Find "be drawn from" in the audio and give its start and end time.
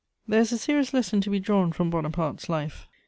1.29-1.91